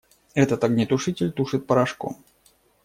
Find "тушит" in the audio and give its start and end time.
1.31-1.67